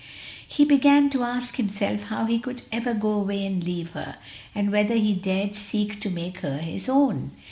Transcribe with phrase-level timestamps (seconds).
[0.47, 4.17] He began to ask himself how he could ever go away and leave her,
[4.55, 7.33] and whether he dared seek to make her his own.